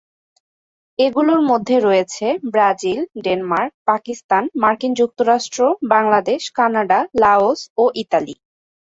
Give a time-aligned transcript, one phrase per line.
[0.99, 5.59] এগুলোর মধ্যে রয়েছে ব্রাজিল, ডেনমার্ক, পাকিস্তান, মার্কিন যুক্তরাষ্ট্র,
[5.93, 8.35] বাংলাদেশ, কানাডা, লাওস ও ইতালি।